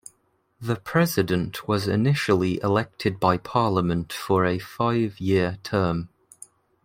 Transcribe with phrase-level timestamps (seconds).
[0.59, 6.09] The President was initially elected by Parliament for a five-year term.